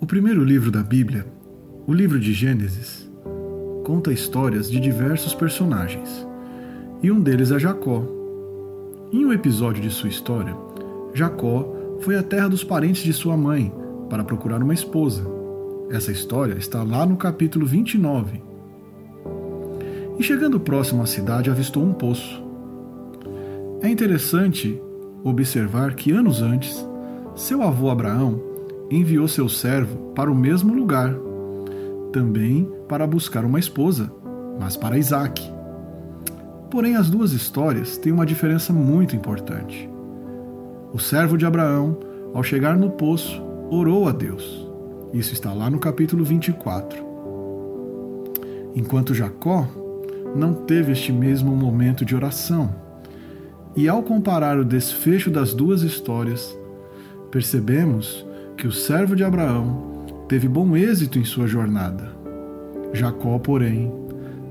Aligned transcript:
O 0.00 0.06
primeiro 0.06 0.44
livro 0.44 0.70
da 0.70 0.80
Bíblia, 0.80 1.26
o 1.84 1.92
livro 1.92 2.20
de 2.20 2.32
Gênesis, 2.32 3.10
conta 3.84 4.12
histórias 4.12 4.70
de 4.70 4.78
diversos 4.78 5.34
personagens, 5.34 6.24
e 7.02 7.10
um 7.10 7.20
deles 7.20 7.50
é 7.50 7.58
Jacó. 7.58 8.04
Em 9.12 9.26
um 9.26 9.32
episódio 9.32 9.82
de 9.82 9.90
sua 9.90 10.08
história, 10.08 10.56
Jacó 11.12 11.74
foi 11.98 12.16
à 12.16 12.22
terra 12.22 12.48
dos 12.48 12.62
parentes 12.62 13.02
de 13.02 13.12
sua 13.12 13.36
mãe 13.36 13.74
para 14.08 14.22
procurar 14.22 14.62
uma 14.62 14.72
esposa. 14.72 15.28
Essa 15.90 16.12
história 16.12 16.54
está 16.54 16.84
lá 16.84 17.04
no 17.04 17.16
capítulo 17.16 17.66
29. 17.66 18.40
E 20.16 20.22
chegando 20.22 20.60
próximo 20.60 21.02
à 21.02 21.06
cidade, 21.06 21.50
avistou 21.50 21.82
um 21.82 21.92
poço. 21.92 22.40
É 23.82 23.88
interessante 23.88 24.80
observar 25.24 25.94
que 25.94 26.12
anos 26.12 26.40
antes, 26.40 26.86
seu 27.34 27.62
avô 27.64 27.90
Abraão 27.90 28.48
enviou 28.90 29.28
seu 29.28 29.48
servo 29.48 30.12
para 30.14 30.30
o 30.30 30.34
mesmo 30.34 30.74
lugar, 30.74 31.14
também 32.12 32.70
para 32.88 33.06
buscar 33.06 33.44
uma 33.44 33.58
esposa, 33.58 34.10
mas 34.58 34.76
para 34.76 34.98
Isaac. 34.98 35.42
Porém, 36.70 36.96
as 36.96 37.08
duas 37.08 37.32
histórias 37.32 37.96
têm 37.96 38.12
uma 38.12 38.26
diferença 38.26 38.72
muito 38.72 39.16
importante. 39.16 39.88
O 40.92 40.98
servo 40.98 41.36
de 41.36 41.46
Abraão, 41.46 41.98
ao 42.32 42.42
chegar 42.42 42.76
no 42.76 42.90
poço, 42.90 43.42
orou 43.70 44.08
a 44.08 44.12
Deus. 44.12 44.66
Isso 45.12 45.32
está 45.32 45.52
lá 45.52 45.70
no 45.70 45.78
capítulo 45.78 46.24
24. 46.24 47.06
Enquanto 48.74 49.14
Jacó 49.14 49.66
não 50.34 50.52
teve 50.52 50.92
este 50.92 51.12
mesmo 51.12 51.54
momento 51.56 52.04
de 52.04 52.14
oração. 52.14 52.74
E 53.74 53.88
ao 53.88 54.02
comparar 54.02 54.58
o 54.58 54.64
desfecho 54.64 55.30
das 55.30 55.54
duas 55.54 55.82
histórias, 55.82 56.58
percebemos 57.30 58.26
que 58.58 58.66
o 58.66 58.72
servo 58.72 59.14
de 59.14 59.22
Abraão 59.22 60.04
teve 60.26 60.48
bom 60.48 60.76
êxito 60.76 61.16
em 61.16 61.24
sua 61.24 61.46
jornada. 61.46 62.10
Jacó, 62.92 63.38
porém, 63.38 63.92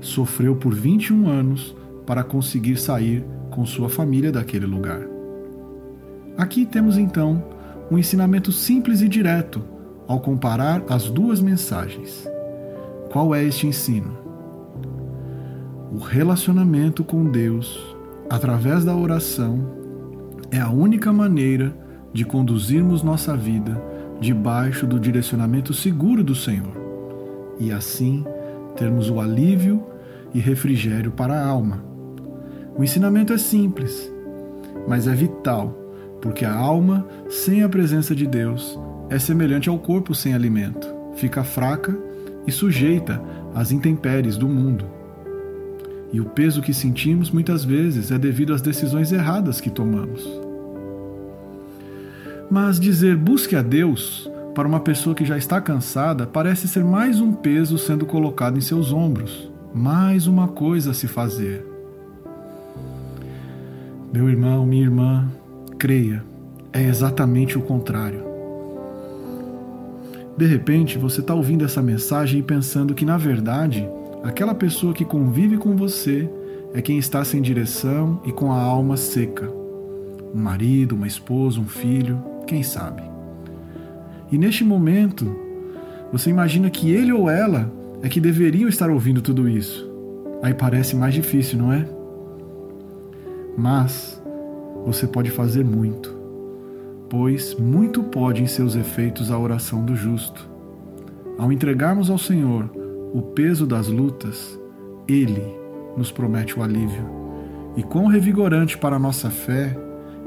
sofreu 0.00 0.56
por 0.56 0.74
21 0.74 1.28
anos 1.28 1.76
para 2.06 2.24
conseguir 2.24 2.78
sair 2.78 3.22
com 3.50 3.66
sua 3.66 3.90
família 3.90 4.32
daquele 4.32 4.64
lugar. 4.64 5.02
Aqui 6.38 6.64
temos 6.64 6.96
então 6.96 7.44
um 7.90 7.98
ensinamento 7.98 8.50
simples 8.50 9.02
e 9.02 9.08
direto 9.08 9.62
ao 10.06 10.20
comparar 10.20 10.82
as 10.88 11.10
duas 11.10 11.38
mensagens. 11.42 12.26
Qual 13.10 13.34
é 13.34 13.44
este 13.44 13.66
ensino? 13.66 14.16
O 15.92 15.98
relacionamento 15.98 17.04
com 17.04 17.30
Deus, 17.30 17.78
através 18.30 18.86
da 18.86 18.96
oração, 18.96 19.66
é 20.50 20.58
a 20.58 20.70
única 20.70 21.12
maneira 21.12 21.76
de 22.10 22.24
conduzirmos 22.24 23.02
nossa 23.02 23.36
vida 23.36 23.97
debaixo 24.20 24.86
do 24.86 24.98
direcionamento 24.98 25.72
seguro 25.72 26.24
do 26.24 26.34
Senhor 26.34 26.76
e 27.58 27.72
assim 27.72 28.24
termos 28.76 29.10
o 29.10 29.20
alívio 29.20 29.84
e 30.32 30.38
refrigério 30.38 31.10
para 31.10 31.34
a 31.34 31.46
alma. 31.46 31.82
O 32.76 32.84
ensinamento 32.84 33.32
é 33.32 33.38
simples, 33.38 34.10
mas 34.86 35.08
é 35.08 35.14
vital, 35.14 35.76
porque 36.20 36.44
a 36.44 36.54
alma 36.54 37.06
sem 37.28 37.62
a 37.62 37.68
presença 37.68 38.14
de 38.14 38.26
Deus 38.26 38.78
é 39.10 39.18
semelhante 39.18 39.68
ao 39.68 39.78
corpo 39.78 40.14
sem 40.14 40.34
alimento, 40.34 40.86
fica 41.14 41.42
fraca 41.42 41.96
e 42.46 42.52
sujeita 42.52 43.20
às 43.54 43.72
intempéries 43.72 44.36
do 44.36 44.48
mundo. 44.48 44.84
E 46.12 46.20
o 46.20 46.24
peso 46.24 46.62
que 46.62 46.72
sentimos 46.72 47.30
muitas 47.30 47.64
vezes 47.64 48.10
é 48.10 48.18
devido 48.18 48.54
às 48.54 48.62
decisões 48.62 49.12
erradas 49.12 49.60
que 49.60 49.70
tomamos. 49.70 50.47
Mas 52.50 52.80
dizer 52.80 53.14
busque 53.14 53.54
a 53.54 53.60
Deus 53.62 54.30
para 54.54 54.66
uma 54.66 54.80
pessoa 54.80 55.14
que 55.14 55.24
já 55.24 55.36
está 55.36 55.60
cansada 55.60 56.26
parece 56.26 56.66
ser 56.66 56.82
mais 56.82 57.20
um 57.20 57.32
peso 57.32 57.76
sendo 57.76 58.06
colocado 58.06 58.56
em 58.56 58.62
seus 58.62 58.90
ombros, 58.90 59.52
mais 59.74 60.26
uma 60.26 60.48
coisa 60.48 60.92
a 60.92 60.94
se 60.94 61.06
fazer. 61.06 61.64
Meu 64.10 64.30
irmão, 64.30 64.64
minha 64.64 64.84
irmã, 64.84 65.28
creia, 65.78 66.24
é 66.72 66.82
exatamente 66.82 67.58
o 67.58 67.60
contrário. 67.60 68.26
De 70.34 70.46
repente, 70.46 70.96
você 70.96 71.20
está 71.20 71.34
ouvindo 71.34 71.66
essa 71.66 71.82
mensagem 71.82 72.40
e 72.40 72.42
pensando 72.42 72.94
que, 72.94 73.04
na 73.04 73.18
verdade, 73.18 73.86
aquela 74.24 74.54
pessoa 74.54 74.94
que 74.94 75.04
convive 75.04 75.58
com 75.58 75.76
você 75.76 76.30
é 76.72 76.80
quem 76.80 76.96
está 76.96 77.22
sem 77.24 77.42
direção 77.42 78.22
e 78.24 78.32
com 78.32 78.50
a 78.50 78.60
alma 78.60 78.96
seca. 78.96 79.50
Um 80.34 80.40
marido, 80.40 80.94
uma 80.94 81.06
esposa, 81.06 81.60
um 81.60 81.66
filho, 81.66 82.22
quem 82.48 82.62
sabe? 82.62 83.02
E 84.32 84.38
neste 84.38 84.64
momento, 84.64 85.36
você 86.10 86.30
imagina 86.30 86.70
que 86.70 86.90
ele 86.90 87.12
ou 87.12 87.28
ela 87.28 87.70
é 88.02 88.08
que 88.08 88.20
deveriam 88.20 88.68
estar 88.68 88.90
ouvindo 88.90 89.20
tudo 89.20 89.48
isso. 89.48 89.88
Aí 90.42 90.54
parece 90.54 90.96
mais 90.96 91.14
difícil, 91.14 91.58
não 91.58 91.72
é? 91.72 91.86
Mas 93.56 94.22
você 94.86 95.06
pode 95.06 95.30
fazer 95.30 95.64
muito, 95.64 96.16
pois 97.10 97.54
muito 97.54 98.02
pode 98.02 98.42
em 98.42 98.46
seus 98.46 98.76
efeitos 98.76 99.30
a 99.30 99.38
oração 99.38 99.84
do 99.84 99.94
justo. 99.94 100.48
Ao 101.36 101.52
entregarmos 101.52 102.08
ao 102.10 102.18
Senhor 102.18 102.70
o 103.12 103.20
peso 103.20 103.66
das 103.66 103.88
lutas, 103.88 104.58
Ele 105.06 105.42
nos 105.96 106.10
promete 106.10 106.58
o 106.58 106.62
alívio. 106.62 107.04
E 107.76 107.82
quão 107.82 108.06
revigorante 108.06 108.78
para 108.78 108.96
a 108.96 108.98
nossa 108.98 109.30
fé 109.30 109.76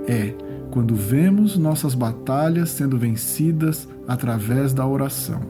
é 0.08 0.34
quando 0.72 0.96
vemos 0.96 1.58
nossas 1.58 1.94
batalhas 1.94 2.70
sendo 2.70 2.98
vencidas 2.98 3.88
através 4.08 4.74
da 4.74 4.88
oração. 4.88 5.42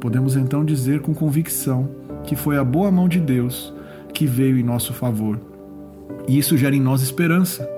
Podemos 0.00 0.36
então 0.36 0.64
dizer 0.64 1.00
com 1.00 1.14
convicção 1.14 1.88
que 2.24 2.34
foi 2.34 2.56
a 2.56 2.64
boa 2.64 2.90
mão 2.90 3.08
de 3.08 3.20
Deus 3.20 3.72
que 4.12 4.26
veio 4.26 4.58
em 4.58 4.62
nosso 4.62 4.92
favor. 4.94 5.38
E 6.26 6.38
isso 6.38 6.56
gera 6.56 6.74
em 6.74 6.80
nós 6.80 7.02
esperança. 7.02 7.68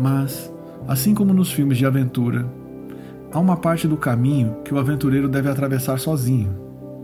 Mas, 0.00 0.52
assim 0.88 1.14
como 1.14 1.32
nos 1.32 1.52
filmes 1.52 1.78
de 1.78 1.86
aventura, 1.86 2.46
há 3.30 3.38
uma 3.38 3.56
parte 3.56 3.86
do 3.86 3.96
caminho 3.96 4.56
que 4.64 4.74
o 4.74 4.78
aventureiro 4.78 5.28
deve 5.28 5.48
atravessar 5.48 5.98
sozinho. 5.98 6.50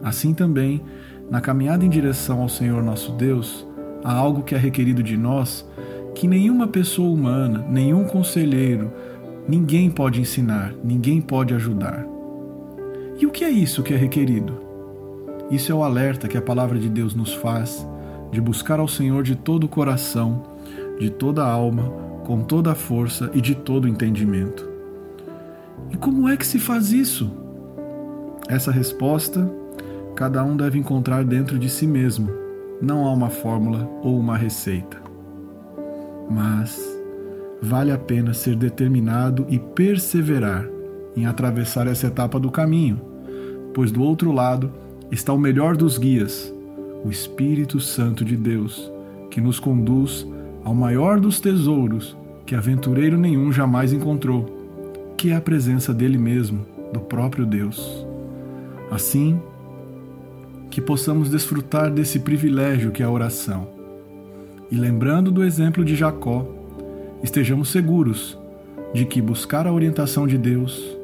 Assim 0.02 0.32
também, 0.32 0.82
na 1.30 1.40
caminhada 1.40 1.84
em 1.84 1.90
direção 1.90 2.40
ao 2.40 2.48
Senhor 2.48 2.82
nosso 2.82 3.12
Deus, 3.12 3.66
há 4.02 4.12
algo 4.12 4.42
que 4.42 4.54
é 4.54 4.58
requerido 4.58 5.02
de 5.02 5.16
nós 5.16 5.68
que 6.20 6.28
nenhuma 6.28 6.68
pessoa 6.68 7.08
humana, 7.08 7.64
nenhum 7.70 8.04
conselheiro, 8.04 8.92
ninguém 9.48 9.90
pode 9.90 10.20
ensinar, 10.20 10.74
ninguém 10.84 11.18
pode 11.18 11.54
ajudar. 11.54 12.06
E 13.18 13.24
o 13.24 13.30
que 13.30 13.42
é 13.42 13.48
isso 13.48 13.82
que 13.82 13.94
é 13.94 13.96
requerido? 13.96 14.52
Isso 15.50 15.72
é 15.72 15.74
o 15.74 15.82
alerta 15.82 16.28
que 16.28 16.36
a 16.36 16.42
palavra 16.42 16.78
de 16.78 16.90
Deus 16.90 17.14
nos 17.14 17.32
faz 17.32 17.88
de 18.30 18.38
buscar 18.38 18.78
ao 18.80 18.86
Senhor 18.86 19.22
de 19.22 19.34
todo 19.34 19.64
o 19.64 19.68
coração, 19.68 20.42
de 20.98 21.08
toda 21.08 21.42
a 21.42 21.50
alma, 21.50 21.90
com 22.26 22.42
toda 22.42 22.72
a 22.72 22.74
força 22.74 23.30
e 23.32 23.40
de 23.40 23.54
todo 23.54 23.86
o 23.86 23.88
entendimento. 23.88 24.68
E 25.90 25.96
como 25.96 26.28
é 26.28 26.36
que 26.36 26.46
se 26.46 26.58
faz 26.58 26.92
isso? 26.92 27.30
Essa 28.46 28.70
resposta 28.70 29.50
cada 30.14 30.44
um 30.44 30.54
deve 30.54 30.78
encontrar 30.78 31.24
dentro 31.24 31.58
de 31.58 31.70
si 31.70 31.86
mesmo. 31.86 32.28
Não 32.78 33.06
há 33.06 33.10
uma 33.10 33.30
fórmula 33.30 33.88
ou 34.02 34.18
uma 34.18 34.36
receita 34.36 35.08
mas 36.30 36.80
vale 37.60 37.90
a 37.90 37.98
pena 37.98 38.32
ser 38.32 38.54
determinado 38.54 39.44
e 39.48 39.58
perseverar 39.58 40.66
em 41.16 41.26
atravessar 41.26 41.88
essa 41.88 42.06
etapa 42.06 42.38
do 42.38 42.50
caminho, 42.50 43.00
pois 43.74 43.90
do 43.90 44.02
outro 44.02 44.30
lado 44.30 44.72
está 45.10 45.32
o 45.32 45.38
melhor 45.38 45.76
dos 45.76 45.98
guias, 45.98 46.54
o 47.04 47.10
Espírito 47.10 47.80
Santo 47.80 48.24
de 48.24 48.36
Deus, 48.36 48.90
que 49.28 49.40
nos 49.40 49.58
conduz 49.58 50.26
ao 50.64 50.74
maior 50.74 51.18
dos 51.18 51.40
tesouros 51.40 52.16
que 52.46 52.54
aventureiro 52.54 53.18
nenhum 53.18 53.52
jamais 53.52 53.92
encontrou, 53.92 54.46
que 55.16 55.30
é 55.30 55.36
a 55.36 55.40
presença 55.40 55.92
dele 55.92 56.18
mesmo, 56.18 56.64
do 56.92 57.00
próprio 57.00 57.44
Deus. 57.44 58.06
Assim, 58.90 59.40
que 60.70 60.80
possamos 60.80 61.30
desfrutar 61.30 61.90
desse 61.90 62.20
privilégio 62.20 62.90
que 62.90 63.02
é 63.02 63.06
a 63.06 63.10
oração 63.10 63.79
e 64.70 64.76
lembrando 64.76 65.32
do 65.32 65.42
exemplo 65.42 65.84
de 65.84 65.96
Jacó, 65.96 66.46
estejamos 67.22 67.70
seguros 67.70 68.38
de 68.94 69.04
que 69.04 69.20
buscar 69.20 69.66
a 69.66 69.72
orientação 69.72 70.26
de 70.26 70.38
Deus 70.38 70.96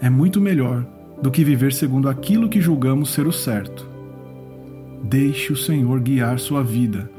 é 0.00 0.08
muito 0.08 0.40
melhor 0.40 0.86
do 1.20 1.30
que 1.30 1.44
viver 1.44 1.72
segundo 1.72 2.08
aquilo 2.08 2.48
que 2.48 2.60
julgamos 2.60 3.10
ser 3.10 3.26
o 3.26 3.32
certo. 3.32 3.88
Deixe 5.02 5.52
o 5.52 5.56
Senhor 5.56 6.00
guiar 6.00 6.38
sua 6.38 6.62
vida 6.62 7.10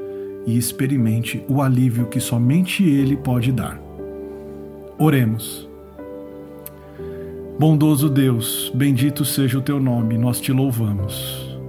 e 0.45 0.57
experimente 0.57 1.43
o 1.47 1.61
alívio 1.61 2.07
que 2.07 2.19
somente 2.19 2.83
Ele 2.83 3.17
pode 3.17 3.51
dar. 3.51 3.79
Oremos. 4.97 5.69
Bondoso 7.59 8.09
Deus, 8.09 8.71
bendito 8.73 9.23
seja 9.25 9.57
o 9.57 9.61
teu 9.61 9.79
nome, 9.79 10.17
nós 10.17 10.39
te 10.39 10.51
louvamos. 10.51 11.59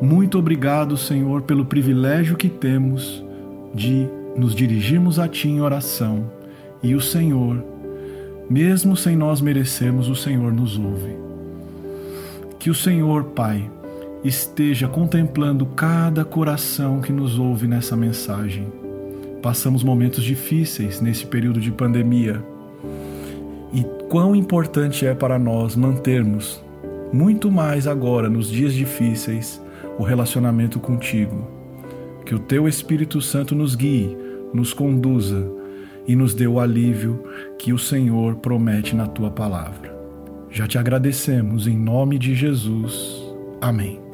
Muito 0.00 0.38
obrigado, 0.38 0.96
Senhor, 0.96 1.42
pelo 1.42 1.64
privilégio 1.64 2.36
que 2.36 2.48
temos 2.48 3.25
de 3.76 4.08
nos 4.34 4.54
dirigirmos 4.54 5.18
a 5.18 5.28
Ti 5.28 5.48
em 5.48 5.60
oração 5.60 6.30
e 6.82 6.94
o 6.94 7.00
Senhor, 7.00 7.62
mesmo 8.48 8.96
sem 8.96 9.14
nós 9.14 9.40
merecermos, 9.40 10.08
o 10.08 10.14
Senhor 10.14 10.52
nos 10.52 10.78
ouve. 10.78 11.14
Que 12.58 12.70
o 12.70 12.74
Senhor, 12.74 13.24
Pai, 13.24 13.70
esteja 14.24 14.88
contemplando 14.88 15.66
cada 15.66 16.24
coração 16.24 17.00
que 17.00 17.12
nos 17.12 17.38
ouve 17.38 17.68
nessa 17.68 17.96
mensagem. 17.96 18.66
Passamos 19.42 19.84
momentos 19.84 20.24
difíceis 20.24 21.00
nesse 21.00 21.26
período 21.26 21.60
de 21.60 21.70
pandemia. 21.70 22.42
E 23.72 23.84
quão 24.08 24.34
importante 24.34 25.06
é 25.06 25.14
para 25.14 25.38
nós 25.38 25.76
mantermos, 25.76 26.62
muito 27.12 27.50
mais 27.50 27.86
agora 27.86 28.28
nos 28.28 28.48
dias 28.48 28.72
difíceis, 28.72 29.60
o 29.98 30.02
relacionamento 30.02 30.80
contigo. 30.80 31.55
Que 32.26 32.34
o 32.34 32.40
teu 32.40 32.66
Espírito 32.66 33.20
Santo 33.22 33.54
nos 33.54 33.76
guie, 33.76 34.16
nos 34.52 34.74
conduza 34.74 35.48
e 36.06 36.16
nos 36.16 36.34
dê 36.34 36.46
o 36.46 36.60
alívio 36.60 37.22
que 37.58 37.72
o 37.72 37.78
Senhor 37.78 38.36
promete 38.36 38.94
na 38.94 39.06
tua 39.06 39.30
palavra. 39.30 39.96
Já 40.50 40.66
te 40.66 40.76
agradecemos 40.76 41.66
em 41.66 41.76
nome 41.76 42.18
de 42.18 42.34
Jesus. 42.34 43.22
Amém. 43.60 44.05